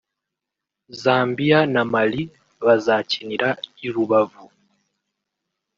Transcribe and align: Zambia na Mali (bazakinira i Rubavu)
Zambia 1.01 1.59
na 1.73 1.81
Mali 1.93 2.23
(bazakinira 2.65 3.47
i 3.85 3.87
Rubavu) 3.93 4.45